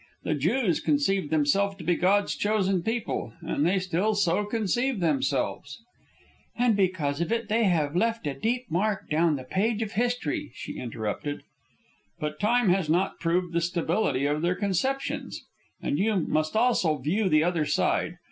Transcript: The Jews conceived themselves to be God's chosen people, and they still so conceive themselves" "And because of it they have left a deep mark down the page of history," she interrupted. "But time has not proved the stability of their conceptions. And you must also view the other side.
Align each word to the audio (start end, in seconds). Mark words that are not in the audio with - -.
The 0.23 0.33
Jews 0.33 0.79
conceived 0.79 1.29
themselves 1.29 1.75
to 1.75 1.83
be 1.83 1.93
God's 1.95 2.33
chosen 2.35 2.81
people, 2.81 3.33
and 3.41 3.63
they 3.67 3.77
still 3.77 4.15
so 4.15 4.45
conceive 4.45 4.99
themselves" 4.99 5.79
"And 6.57 6.75
because 6.75 7.21
of 7.21 7.31
it 7.31 7.49
they 7.49 7.65
have 7.65 7.95
left 7.95 8.25
a 8.25 8.33
deep 8.33 8.65
mark 8.71 9.11
down 9.11 9.35
the 9.35 9.43
page 9.43 9.83
of 9.83 9.91
history," 9.91 10.53
she 10.55 10.79
interrupted. 10.79 11.43
"But 12.19 12.39
time 12.39 12.69
has 12.69 12.89
not 12.89 13.19
proved 13.19 13.53
the 13.53 13.61
stability 13.61 14.25
of 14.25 14.41
their 14.41 14.55
conceptions. 14.55 15.45
And 15.83 15.99
you 15.99 16.15
must 16.15 16.55
also 16.55 16.97
view 16.97 17.29
the 17.29 17.43
other 17.43 17.67
side. 17.67 18.17